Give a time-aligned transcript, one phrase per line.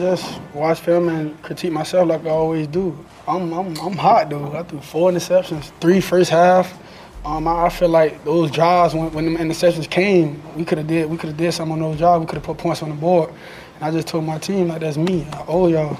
[0.00, 2.96] Just watch film and critique myself like I always do.
[3.28, 4.56] I'm I'm I'm hot though.
[4.56, 6.72] I threw four interceptions, three first half.
[7.22, 10.86] Um, I, I feel like those drives when when the interceptions came, we could have
[10.86, 12.20] did we could have did something on those drives.
[12.20, 13.28] We could have put points on the board.
[13.76, 15.26] And I just told my team like that's me.
[15.32, 15.98] I owe y'all.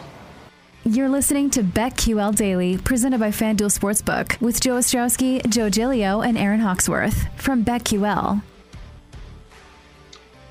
[0.82, 6.39] You're listening to BetQL Daily, presented by FanDuel Sportsbook, with Joe Ostrowski, Joe Giglio, and
[6.39, 8.43] Aaron Hawksworth from BetQL.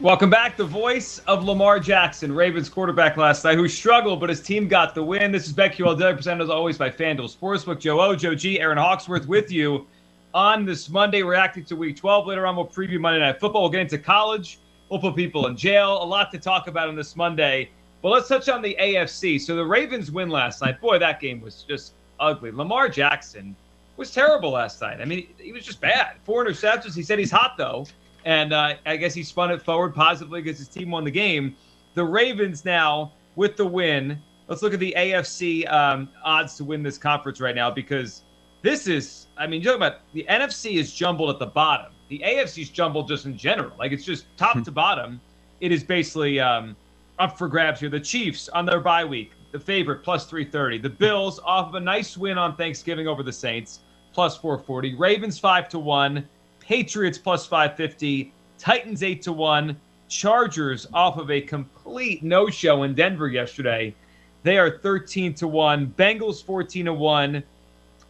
[0.01, 0.55] Welcome back.
[0.55, 4.95] The voice of Lamar Jackson, Ravens quarterback last night, who struggled, but his team got
[4.95, 5.29] the win.
[5.29, 7.81] This is BetQL Daily, presented as always by FanDuel Sportsbook.
[7.81, 9.85] Joe O, Joe G, Aaron Hawksworth with you
[10.33, 12.27] on this Monday, reacting to Week 12.
[12.27, 13.63] Later on, we'll preview Monday Night Football.
[13.63, 14.59] We'll get into college.
[14.87, 16.01] We'll put people in jail.
[16.01, 17.69] A lot to talk about on this Monday.
[18.01, 19.41] But let's touch on the AFC.
[19.41, 20.79] So the Ravens win last night.
[20.79, 22.51] Boy, that game was just ugly.
[22.51, 23.53] Lamar Jackson
[23.97, 25.01] was terrible last night.
[25.01, 26.15] I mean, he was just bad.
[26.23, 26.95] Four interceptions.
[26.95, 27.85] He said he's hot though
[28.25, 31.55] and uh, I guess he spun it forward positively because his team won the game.
[31.93, 34.21] The Ravens now with the win.
[34.47, 38.23] Let's look at the AFC um, odds to win this conference right now because
[38.61, 41.93] this is, I mean, you're talking about the NFC is jumbled at the bottom.
[42.09, 43.71] The AFC is jumbled just in general.
[43.77, 44.63] Like it's just top hmm.
[44.63, 45.21] to bottom.
[45.61, 46.75] It is basically um,
[47.19, 47.89] up for grabs here.
[47.89, 50.79] The Chiefs on their bye week, the favorite plus 330.
[50.79, 53.81] The Bills off of a nice win on Thanksgiving over the Saints,
[54.13, 54.95] plus 440.
[54.95, 56.27] Ravens 5 to 1.
[56.69, 59.75] Patriots plus 550, Titans 8 to 1,
[60.07, 63.95] Chargers off of a complete no-show in Denver yesterday.
[64.43, 67.35] They are 13 to 1, Bengals 14 to 1.
[67.35, 67.41] Uh,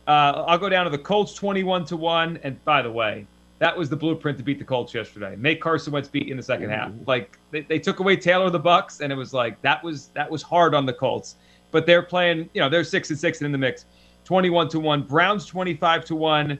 [0.09, 3.25] I'll go down to the Colts 21 to 1 and by the way,
[3.59, 5.37] that was the blueprint to beat the Colts yesterday.
[5.37, 6.91] Make Carson Wentz beat in the second half.
[7.07, 10.29] Like they, they took away Taylor the Bucks, and it was like that was that
[10.29, 11.35] was hard on the Colts.
[11.71, 13.85] But they're playing, you know, they're six and six and in the mix.
[14.25, 15.03] 21 to 1.
[15.03, 16.59] Browns 25 to 1.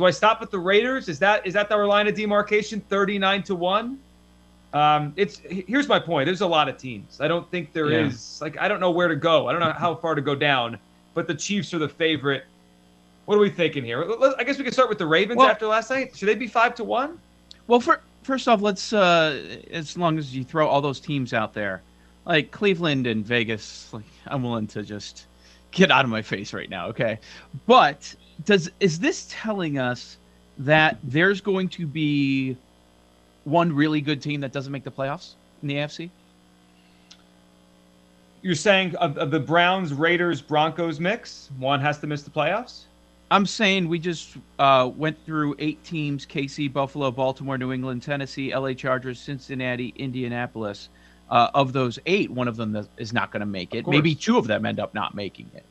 [0.00, 1.10] Do I stop at the Raiders?
[1.10, 2.80] Is that is that our line of demarcation?
[2.80, 3.98] Thirty nine to one.
[4.72, 6.24] Um, it's here's my point.
[6.24, 7.20] There's a lot of teams.
[7.20, 8.06] I don't think there yeah.
[8.06, 9.46] is like I don't know where to go.
[9.46, 10.78] I don't know how far to go down.
[11.12, 12.44] But the Chiefs are the favorite.
[13.26, 14.10] What are we thinking here?
[14.38, 16.16] I guess we can start with the Ravens well, after last night.
[16.16, 17.20] Should they be five to one?
[17.66, 21.52] Well, for, first off, let's uh, as long as you throw all those teams out
[21.52, 21.82] there,
[22.24, 25.26] like Cleveland and Vegas, like I'm willing to just
[25.72, 27.18] get out of my face right now, okay?
[27.66, 28.14] But
[28.44, 30.16] does is this telling us
[30.58, 32.56] that there's going to be
[33.44, 36.10] one really good team that doesn't make the playoffs in the AFC?
[38.42, 42.84] You're saying of, of, the Browns, Raiders, Broncos mix, one has to miss the playoffs?
[43.30, 48.54] I'm saying we just uh, went through eight teams KC, Buffalo, Baltimore, New England, Tennessee,
[48.54, 50.88] LA Chargers, Cincinnati, Indianapolis.
[51.30, 53.86] Uh, of those eight, one of them is not going to make it.
[53.86, 55.64] Maybe two of them end up not making it.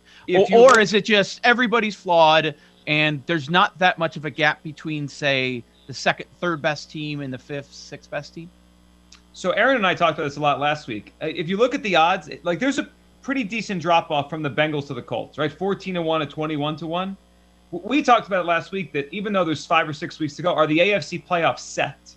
[0.53, 2.55] Or, or is it just everybody's flawed
[2.87, 7.19] and there's not that much of a gap between, say, the second, third best team
[7.19, 8.49] and the fifth, sixth best team?
[9.33, 11.13] So Aaron and I talked about this a lot last week.
[11.21, 12.89] Uh, if you look at the odds, like there's a
[13.21, 15.51] pretty decent drop off from the Bengals to the Colts, right?
[15.51, 17.17] 14 to 1 to 21 to 1.
[17.71, 20.41] We talked about it last week that even though there's five or six weeks to
[20.41, 22.15] go, are the AFC playoffs set?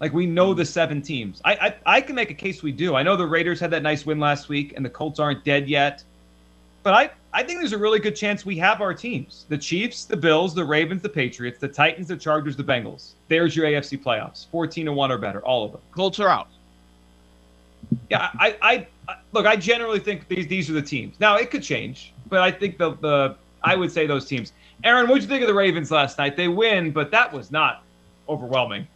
[0.00, 1.40] Like we know the seven teams.
[1.44, 2.94] I, I I can make a case we do.
[2.94, 5.68] I know the Raiders had that nice win last week, and the Colts aren't dead
[5.68, 6.04] yet.
[6.82, 10.04] But I, I think there's a really good chance we have our teams the Chiefs,
[10.04, 13.14] the Bills, the Ravens, the Patriots, the Titans, the Chargers, the Bengals.
[13.26, 15.80] There's your AFC playoffs 14 to 1 or better, all of them.
[15.92, 16.48] Colts are out.
[18.08, 21.18] Yeah, I, I, I look, I generally think these these are the teams.
[21.18, 24.52] Now, it could change, but I think the, the I would say those teams.
[24.84, 26.36] Aaron, what'd you think of the Ravens last night?
[26.36, 27.82] They win, but that was not
[28.28, 28.86] overwhelming.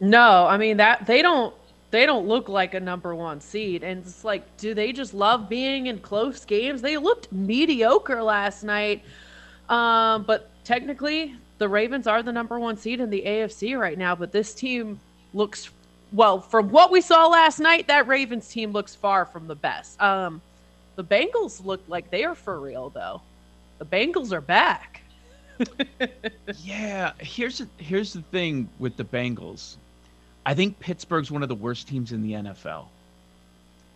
[0.00, 1.54] No, I mean that they don't
[1.90, 3.82] they don't look like a number one seed.
[3.82, 6.82] And it's like, do they just love being in close games?
[6.82, 9.02] They looked mediocre last night.
[9.68, 14.14] Um, but technically, the Ravens are the number one seed in the AFC right now.
[14.14, 15.00] But this team
[15.32, 15.70] looks,
[16.12, 20.00] well, from what we saw last night, that Ravens team looks far from the best.
[20.02, 20.42] Um,
[20.96, 23.22] the Bengals look like they are for real, though.
[23.78, 25.02] The Bengals are back.
[26.62, 29.76] yeah, here's here's the thing with the Bengals.
[30.46, 32.86] I think Pittsburgh's one of the worst teams in the NFL.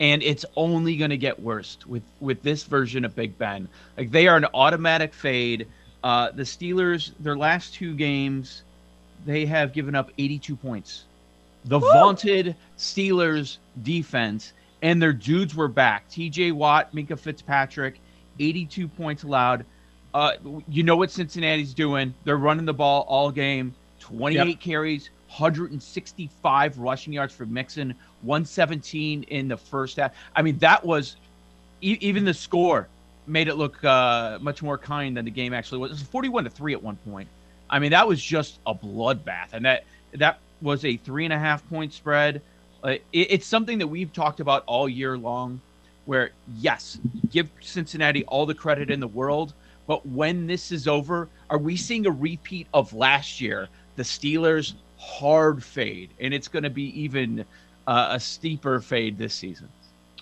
[0.00, 3.68] And it's only going to get worse with with this version of Big Ben.
[3.96, 5.68] Like they are an automatic fade.
[6.02, 8.62] Uh, the Steelers, their last two games,
[9.26, 11.04] they have given up 82 points.
[11.66, 11.92] The Woo!
[11.92, 16.08] vaunted Steelers defense and their dudes were back.
[16.08, 16.52] T.J.
[16.52, 18.00] Watt, Minkah Fitzpatrick,
[18.38, 19.64] 82 points allowed.
[20.14, 20.32] Uh,
[20.68, 22.14] you know what Cincinnati's doing?
[22.24, 23.74] They're running the ball all game.
[24.00, 24.60] 28 yep.
[24.60, 30.12] carries, 165 rushing yards for Mixon, 117 in the first half.
[30.34, 31.16] I mean, that was
[31.80, 32.88] e- even the score
[33.26, 35.90] made it look uh, much more kind than the game actually was.
[35.92, 37.28] It was 41 to three at one point.
[37.70, 39.84] I mean, that was just a bloodbath, and that
[40.14, 42.42] that was a three and a half point spread.
[42.82, 45.60] Uh, it, it's something that we've talked about all year long.
[46.06, 46.98] where yes,
[47.30, 49.52] give Cincinnati all the credit in the world,
[49.86, 53.68] but when this is over, are we seeing a repeat of last year?
[53.96, 57.44] The Steelers hard fade, and it's going to be even
[57.86, 59.68] uh, a steeper fade this season.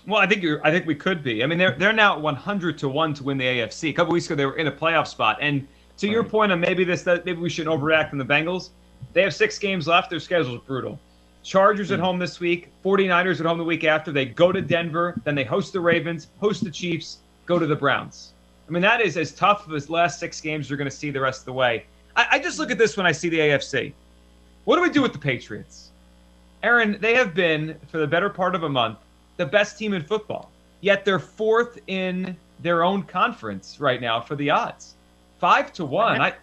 [0.07, 0.65] Well, I think you're.
[0.65, 1.43] I think we could be.
[1.43, 3.89] I mean, they're they're now 100 to one to win the AFC.
[3.89, 5.37] A couple weeks ago, they were in a playoff spot.
[5.41, 5.67] And
[5.97, 8.69] to your point on maybe this, that maybe we shouldn't overreact on the Bengals.
[9.13, 10.09] They have six games left.
[10.09, 10.99] Their schedule is brutal.
[11.43, 12.69] Chargers at home this week.
[12.83, 14.11] 49ers at home the week after.
[14.11, 15.19] They go to Denver.
[15.25, 18.33] Then they host the Ravens, host the Chiefs, go to the Browns.
[18.67, 21.19] I mean, that is as tough as last six games you're going to see the
[21.19, 21.85] rest of the way.
[22.15, 23.93] I, I just look at this when I see the AFC.
[24.69, 25.89] What do we do with the Patriots?
[26.61, 28.99] Aaron, they have been, for the better part of a month,
[29.37, 30.51] the best team in football.
[30.81, 34.93] Yet they're fourth in their own conference right now for the odds.
[35.39, 36.21] Five to one.
[36.21, 36.35] I,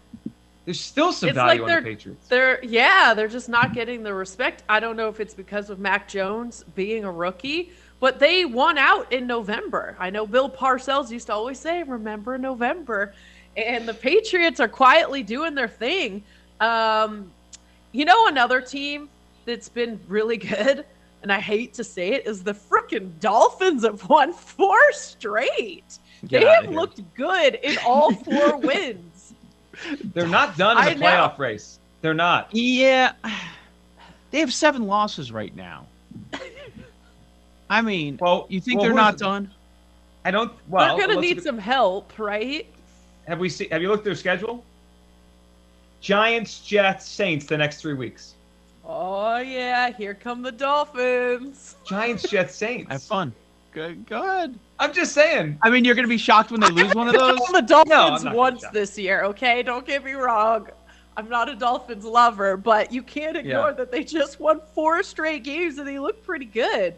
[0.65, 2.27] there's still some It's value like on the Patriots.
[2.27, 4.61] They're yeah, they're just not getting the respect.
[4.67, 7.71] I don't know if it's because of Mac Jones being a rookie,
[8.01, 9.95] but they won out in November.
[9.99, 13.13] I know Bill Parcells used to always say, "Remember November,"
[13.55, 16.25] and the Patriots are quietly doing their thing.
[16.59, 17.31] Um,
[17.97, 19.09] you know, another team
[19.45, 20.85] that's been really good,
[21.23, 25.97] and I hate to say it, is the freaking Dolphins have won four straight.
[26.27, 26.73] Get they have here.
[26.73, 29.33] looked good in all four wins.
[30.13, 31.05] They're not done in I the know.
[31.07, 31.79] playoff race.
[32.01, 32.49] They're not.
[32.53, 33.13] Yeah,
[34.29, 35.87] they have seven losses right now.
[37.69, 39.51] I mean, Well, you think well, they're not done?
[40.23, 40.51] I don't.
[40.67, 42.67] Well, they're gonna need some help, right?
[43.27, 43.71] Have we seen?
[43.71, 44.63] Have you looked at their schedule?
[46.07, 48.35] Giants, Jets, Saints the next three weeks.
[48.85, 51.75] Oh yeah, here come the Dolphins.
[51.85, 52.89] Giants, Jets, Saints.
[52.89, 53.33] Have fun.
[53.73, 54.57] Good, good.
[54.79, 55.59] I'm just saying.
[55.63, 57.37] I mean, you're gonna be shocked when they lose one of those.
[57.51, 59.61] the Dolphins not once this year, okay?
[59.63, 60.69] Don't get me wrong.
[61.17, 63.75] I'm not a Dolphins lover, but you can't ignore Yeah.
[63.75, 66.95] that they just won four straight games and they look pretty good.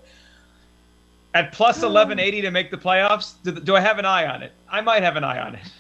[1.34, 4.52] At plus 1180 to make the playoffs, do, do I have an eye on it?
[4.70, 5.72] I might have an eye on it.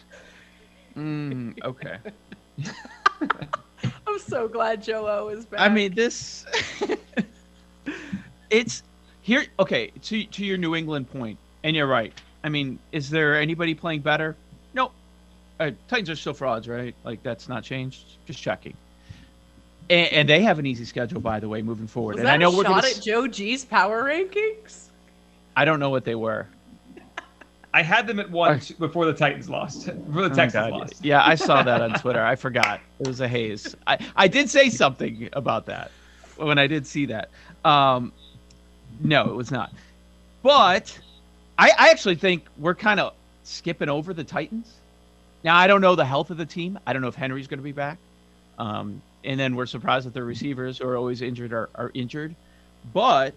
[0.97, 1.97] Mm, okay.
[4.07, 5.59] I'm so glad Joe O is back.
[5.59, 6.45] I mean, this.
[8.49, 8.83] it's
[9.21, 9.45] here.
[9.59, 12.13] Okay, to to your New England point, and you're right.
[12.43, 14.35] I mean, is there anybody playing better?
[14.73, 14.91] No.
[15.59, 16.95] Uh, Titans are still frauds, right?
[17.03, 18.17] Like that's not changed.
[18.25, 18.75] Just checking.
[19.89, 22.15] And, and they have an easy schedule, by the way, moving forward.
[22.15, 22.95] was and that I know we're shot gonna.
[22.95, 24.85] at Joe G's power rankings?
[25.57, 26.47] I don't know what they were.
[27.73, 29.85] I had them at one t- before the Titans lost.
[30.07, 31.05] Before the Oh, Texans lost.
[31.05, 32.23] Yeah, I saw that on Twitter.
[32.23, 32.79] I forgot.
[32.99, 33.75] It was a haze.
[33.85, 35.91] I, I did say something about that
[36.37, 37.29] when I did see that.
[37.63, 38.11] Um,
[39.01, 39.71] no, it was not.
[40.41, 40.97] But
[41.59, 43.13] I, I actually think we're kind of
[43.43, 44.73] skipping over the Titans.
[45.43, 46.79] Now, I don't know the health of the team.
[46.87, 47.97] I don't know if Henry's going to be back.
[48.57, 52.35] Um, and then we're surprised that the receivers who are always injured are, are injured.
[52.93, 53.33] But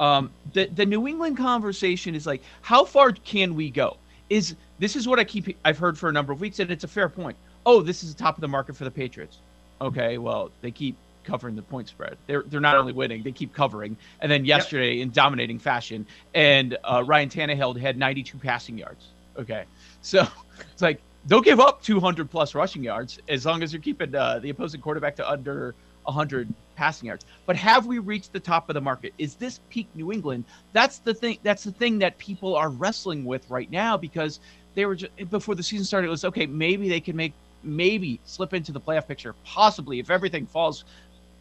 [0.00, 3.96] um, the the New England conversation is like, how far can we go?
[4.30, 6.84] Is this is what I keep I've heard for a number of weeks, and it's
[6.84, 7.36] a fair point.
[7.66, 9.38] Oh, this is the top of the market for the Patriots.
[9.80, 12.16] Okay, well they keep covering the point spread.
[12.26, 13.96] They're they're not only winning, they keep covering.
[14.20, 19.08] And then yesterday in dominating fashion, and uh, Ryan Tannehill had 92 passing yards.
[19.38, 19.64] Okay,
[20.02, 20.26] so
[20.72, 24.38] it's like don't give up 200 plus rushing yards as long as you're keeping uh,
[24.38, 25.74] the opposing quarterback to under
[26.08, 27.24] 100 passing yards.
[27.46, 29.12] But have we reached the top of the market?
[29.18, 30.44] Is this peak New England?
[30.72, 31.38] That's the thing.
[31.42, 34.40] That's the thing that people are wrestling with right now because
[34.74, 36.08] they were just before the season started.
[36.08, 36.46] It was okay.
[36.46, 40.84] Maybe they can make maybe slip into the playoff picture, possibly if everything falls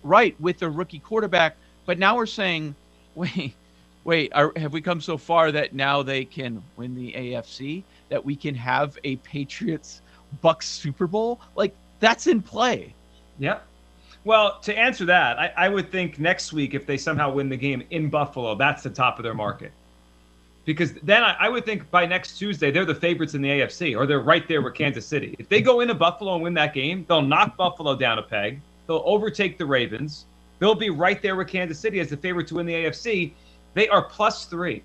[0.03, 1.55] right with their rookie quarterback.
[1.85, 2.75] But now we're saying,
[3.15, 3.55] wait,
[4.03, 7.83] wait, are, have we come so far that now they can win the AFC?
[8.09, 10.01] That we can have a Patriots
[10.41, 11.39] Bucks Super Bowl?
[11.55, 12.95] Like that's in play.
[13.39, 13.65] Yep.
[14.27, 17.55] Well, to answer that, I, I would think next week if they somehow win the
[17.55, 19.71] game in Buffalo, that's the top of their market.
[20.65, 23.97] Because then I, I would think by next Tuesday they're the favorites in the AFC,
[23.97, 25.33] or they're right there with Kansas City.
[25.39, 28.59] If they go into Buffalo and win that game, they'll knock Buffalo down a peg.
[28.85, 30.25] They'll overtake the Ravens.
[30.59, 33.31] They'll be right there with Kansas City as the favorite to win the AFC.
[33.75, 34.83] They are plus three.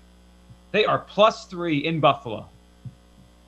[0.71, 2.47] They are plus three in Buffalo.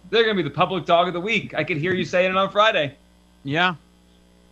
[0.09, 1.53] They're going to be the public dog of the week.
[1.53, 2.97] I could hear you saying it on Friday.
[3.45, 3.75] Yeah.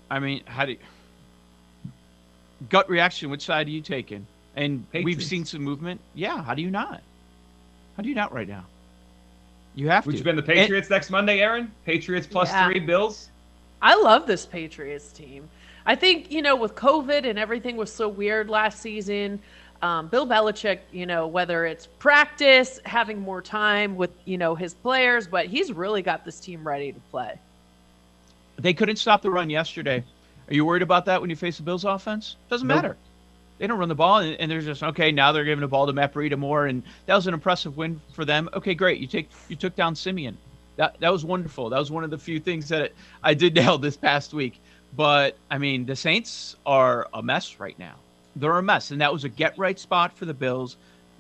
[0.10, 0.78] I mean, how do you...
[2.70, 3.30] gut reaction?
[3.30, 4.26] Which side are you taking?
[4.56, 6.00] And we've seen some movement.
[6.14, 6.44] Yeah.
[6.44, 7.02] How do you not?
[7.98, 8.66] How do you not right now?
[9.76, 10.18] You have Would to.
[10.20, 11.72] you been the And- Patriots next Monday, Aaron?
[11.86, 12.66] Patriots plus Yeah.
[12.68, 13.30] three, Bills.
[13.82, 15.50] I love this Patriots team.
[15.86, 19.40] I think, you know, with COVID and everything was so weird last season,
[19.82, 24.74] um, Bill Belichick, you know, whether it's practice, having more time with, you know, his
[24.76, 27.34] players, but he's really got this team ready to play.
[28.58, 30.04] They couldn't stop the run yesterday.
[30.50, 32.36] Are you worried about that when you face the Bills offense?
[32.50, 32.76] Doesn't Nope.
[32.76, 32.98] matter.
[33.60, 35.12] They don't run the ball, and, and they're just okay.
[35.12, 38.02] Now they're giving the ball to Matt Breida more, and that was an impressive win
[38.14, 38.50] for them.
[38.54, 39.00] Okay, great.
[39.00, 40.38] You take you took down Siemian.
[40.76, 41.70] That that was wonderful.
[41.70, 42.92] That was one of the few things that
[43.24, 44.60] I did nail this past week.
[44.96, 47.96] But I mean, the Saints are a mess right now.
[48.36, 50.76] They're a mess, and that was a get right spot for the Bills.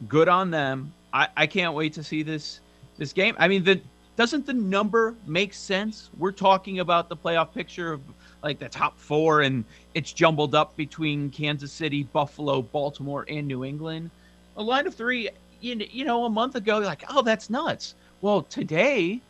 [0.07, 0.91] Good on them.
[1.13, 2.59] I, I can't wait to see this
[2.97, 3.35] this game.
[3.37, 3.79] I mean, the
[4.15, 6.09] doesn't the number make sense?
[6.17, 8.01] We're talking about the playoff picture of
[8.43, 13.63] like the top four, and it's jumbled up between Kansas City, Buffalo, Baltimore, and New
[13.63, 14.11] England.
[14.57, 15.29] A line of three,
[15.61, 17.95] you know, a month ago, like, oh, that's nuts.
[18.21, 19.21] Well, today,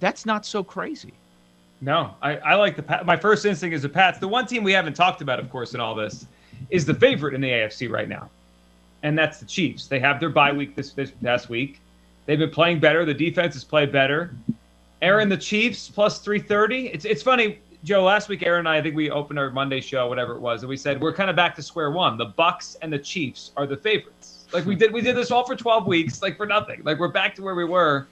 [0.00, 1.12] that's not so crazy.
[1.80, 3.04] No, I, I like the Pat.
[3.04, 4.18] my first instinct is the Pats.
[4.18, 6.26] The one team we haven't talked about, of course, in all this,
[6.70, 8.30] is the favorite in the AFC right now,
[9.02, 9.86] and that's the Chiefs.
[9.86, 11.80] They have their bye week this this past week.
[12.24, 13.04] They've been playing better.
[13.04, 14.34] The defense has played better.
[15.02, 16.86] Aaron, the Chiefs plus three thirty.
[16.88, 17.58] It's it's funny.
[17.84, 20.40] Joe, last week Aaron and I, I think we opened our Monday show, whatever it
[20.40, 22.16] was, and we said we're kind of back to square one.
[22.16, 24.46] The Bucks and the Chiefs are the favorites.
[24.52, 26.80] Like we did, we did this all for 12 weeks, like for nothing.
[26.82, 28.06] Like we're back to where we were.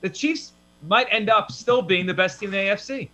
[0.00, 0.52] The Chiefs
[0.86, 3.08] might end up still being the best team in the AFC.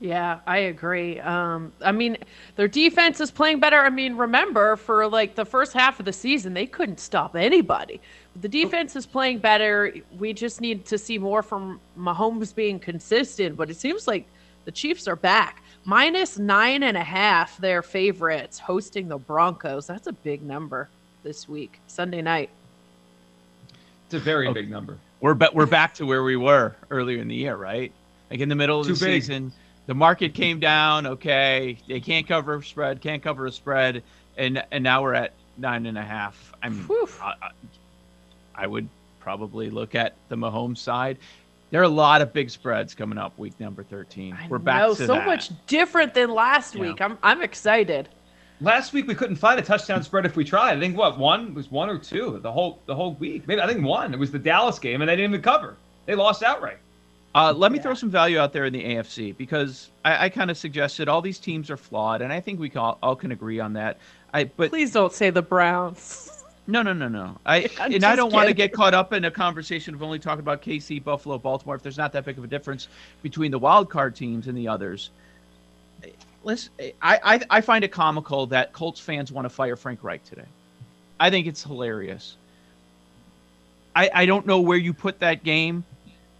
[0.00, 1.20] Yeah, I agree.
[1.20, 2.16] Um, I mean,
[2.56, 3.80] their defense is playing better.
[3.80, 8.00] I mean, remember for like the first half of the season, they couldn't stop anybody.
[8.40, 9.94] The defense is playing better.
[10.18, 13.56] We just need to see more from Mahomes being consistent.
[13.56, 14.26] But it seems like
[14.66, 15.62] the Chiefs are back.
[15.84, 19.86] Minus nine and a half, their favorites hosting the Broncos.
[19.86, 20.88] That's a big number
[21.22, 22.50] this week, Sunday night.
[24.06, 24.62] It's a very okay.
[24.62, 24.98] big number.
[25.20, 27.92] We're be- we're back to where we were earlier in the year, right?
[28.30, 29.22] Like in the middle of Too the big.
[29.22, 29.52] season,
[29.86, 31.06] the market came down.
[31.06, 34.02] Okay, they can't cover a spread, can't cover a spread,
[34.36, 36.52] and and now we're at nine and a half.
[36.62, 36.84] I mean,
[37.22, 37.50] I,
[38.54, 38.88] I would
[39.20, 41.18] probably look at the Mahomes side.
[41.70, 44.34] There are a lot of big spreads coming up week number 13.
[44.34, 45.26] I We're back know, to so that.
[45.26, 46.82] much different than last yeah.
[46.82, 47.00] week.
[47.00, 48.08] I'm I'm excited.
[48.60, 50.76] Last week we couldn't find a touchdown spread if we tried.
[50.76, 53.46] I think what one was one or two the whole the whole week.
[53.48, 54.14] Maybe I think one.
[54.14, 55.76] It was the Dallas game and they didn't even cover.
[56.06, 56.78] They lost outright.
[57.34, 57.82] Uh, let me yeah.
[57.82, 61.20] throw some value out there in the AFC because I, I kind of suggested all
[61.20, 63.98] these teams are flawed, and I think we can all, all can agree on that.
[64.32, 66.30] I but please don't say the Browns.
[66.66, 67.38] No, no, no, no.
[67.46, 70.18] I I'm and I don't want to get caught up in a conversation of only
[70.18, 71.76] talking about KC, Buffalo, Baltimore.
[71.76, 72.88] If there's not that big of a difference
[73.22, 75.10] between the wild card teams and the others,
[76.42, 80.24] listen, I I, I find it comical that Colts fans want to fire Frank Reich
[80.24, 80.46] today.
[81.18, 82.36] I think it's hilarious.
[83.94, 85.84] I I don't know where you put that game,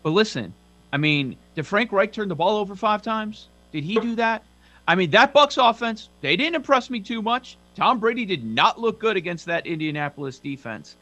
[0.03, 0.53] but listen,
[0.93, 3.49] I mean, did Frank Reich turn the ball over five times?
[3.73, 4.43] Did he do that?
[4.89, 7.57] I mean, that Bucks offense, they didn't impress me too much.
[7.77, 10.97] Tom Brady did not look good against that Indianapolis defense.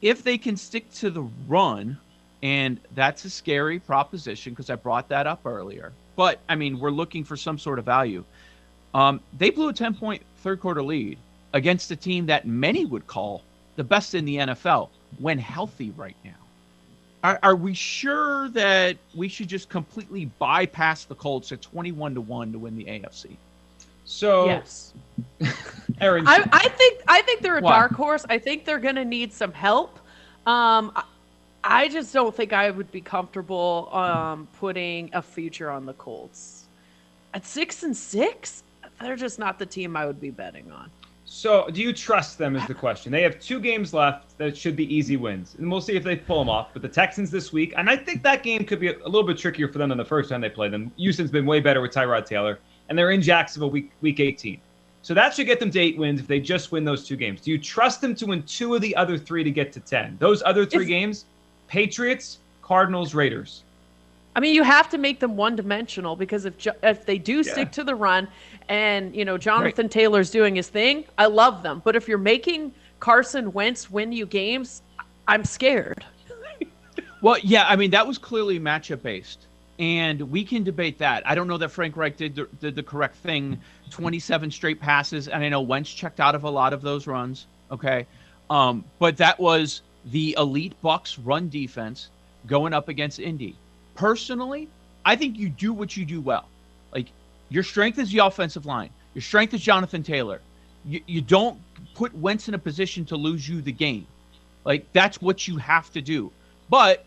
[0.00, 1.98] If they can stick to the run,
[2.42, 5.92] and that's a scary proposition because I brought that up earlier.
[6.16, 8.24] But I mean, we're looking for some sort of value.
[8.94, 11.18] Um, they blew a 10 point third quarter lead
[11.52, 13.42] against a team that many would call
[13.76, 16.30] the best in the NFL when healthy right now.
[17.22, 22.20] Are, are we sure that we should just completely bypass the Colts at 21 to
[22.20, 23.36] 1 to win the AFC?
[24.04, 24.92] So yes,
[26.00, 26.26] Aaron.
[26.26, 27.70] I, I, think I think they're a what?
[27.70, 28.24] dark horse.
[28.28, 29.98] I think they're going to need some help.
[30.46, 31.04] Um, I,
[31.64, 36.64] I just don't think I would be comfortable um, putting a future on the Colts
[37.34, 38.62] at six and six.
[39.00, 40.90] They're just not the team I would be betting on.
[41.24, 42.56] So, do you trust them?
[42.56, 43.10] Is the question.
[43.10, 46.16] They have two games left that should be easy wins, and we'll see if they
[46.16, 46.70] pull them off.
[46.72, 49.22] But the Texans this week, and I think that game could be a, a little
[49.22, 50.92] bit trickier for them than the first time they played them.
[50.96, 52.58] Houston's been way better with Tyrod Taylor
[52.88, 54.60] and they're in Jacksonville week week 18.
[55.02, 57.40] So that should get them to eight wins if they just win those two games.
[57.40, 60.16] Do you trust them to win two of the other three to get to 10?
[60.20, 61.24] Those other three games
[61.66, 63.64] Patriots, Cardinals, Raiders.
[64.36, 67.52] I mean, you have to make them one dimensional because if if they do yeah.
[67.52, 68.28] stick to the run
[68.68, 69.90] and, you know, Jonathan right.
[69.90, 71.82] Taylor's doing his thing, I love them.
[71.84, 74.82] But if you're making Carson Wentz win you games,
[75.26, 76.04] I'm scared.
[77.22, 79.46] well, yeah, I mean, that was clearly matchup based
[79.82, 81.26] and we can debate that.
[81.26, 83.60] I don't know that Frank Reich did the, did the correct thing.
[83.90, 87.46] 27 straight passes, and I know Wentz checked out of a lot of those runs.
[87.68, 88.06] Okay,
[88.48, 92.10] um, but that was the elite Bucks run defense
[92.46, 93.56] going up against Indy.
[93.96, 94.68] Personally,
[95.04, 96.48] I think you do what you do well.
[96.94, 97.08] Like
[97.48, 98.90] your strength is the offensive line.
[99.14, 100.40] Your strength is Jonathan Taylor.
[100.84, 101.58] You, you don't
[101.94, 104.06] put Wentz in a position to lose you the game.
[104.64, 106.30] Like that's what you have to do.
[106.70, 107.04] But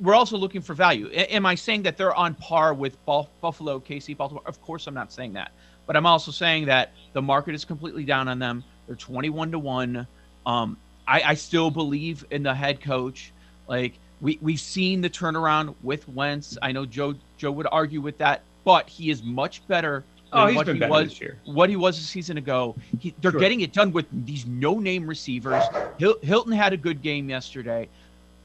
[0.00, 1.08] we're also looking for value.
[1.12, 4.42] A- am I saying that they're on par with Buffalo, KC, Baltimore?
[4.46, 5.52] Of course, I'm not saying that.
[5.86, 8.64] But I'm also saying that the market is completely down on them.
[8.86, 10.06] They're 21 to one.
[10.44, 10.76] Um,
[11.06, 13.32] I, I still believe in the head coach.
[13.68, 16.58] Like we we've seen the turnaround with Wentz.
[16.60, 20.56] I know Joe Joe would argue with that, but he is much better Oh, he's
[20.56, 21.38] what been he better was this year.
[21.44, 22.74] what he was a season ago.
[22.98, 23.40] He, they're Sure.
[23.40, 25.62] getting it done with these no-name receivers.
[25.98, 27.88] Hil- Hilton had a good game yesterday.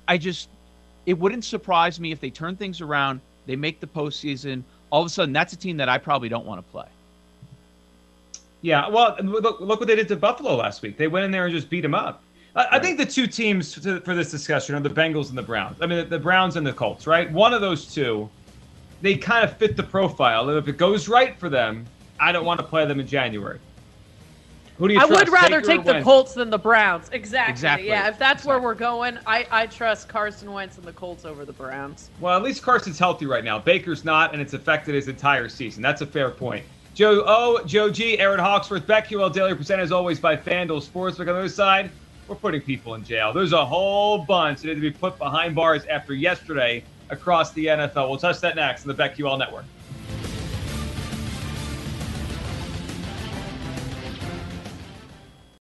[0.07, 0.47] I just
[1.05, 3.21] it wouldn't surprise me if they turn things around.
[3.45, 4.63] They make the postseason.
[4.89, 6.87] All of a sudden, that's a team that I probably don't want to play.
[8.61, 10.97] Yeah, well, look, look what they did to Buffalo last week.
[10.97, 12.21] They went in there and just beat them up.
[12.55, 15.43] I, I think the two teams to, for this discussion are the Bengals and the
[15.43, 15.77] Browns.
[15.81, 17.31] I mean, the, the Browns and the Colts, right?
[17.31, 18.29] One of those two,
[19.01, 20.47] they kind of fit the profile.
[20.49, 21.85] And if it goes right for them,
[22.19, 23.59] I don't want to play them in January.
[24.81, 26.03] Who do you I trust, would rather take the Wentz?
[26.03, 27.07] Colts than the Browns.
[27.11, 27.51] Exactly.
[27.51, 27.87] Exactly.
[27.87, 31.45] Yeah, if that's where we're going, I, I trust Carson Wentz and the Colts over
[31.45, 32.09] the Browns.
[32.19, 33.59] Well, at least Carson's healthy right now.
[33.59, 35.83] Baker's not, and it's affected his entire season.
[35.83, 36.65] That's a fair point.
[36.95, 41.19] Joe O, Joe G, Aaron Hawksworth, BetQL Daily, presented as always by FanDuel Sportsbook.
[41.19, 41.91] On the other side,
[42.27, 43.31] we're putting people in jail.
[43.31, 47.67] There's a whole bunch that need to be put behind bars after yesterday across the
[47.67, 48.09] NFL.
[48.09, 49.65] We'll touch that next on the BetQL Network.